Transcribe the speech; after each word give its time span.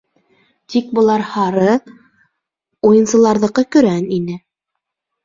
Тик 0.75 0.87
былар— 0.99 1.23
һары, 1.33 1.75
уйынсыларҙыҡы 2.89 3.65
көрән 3.77 4.09
ине. 4.19 4.39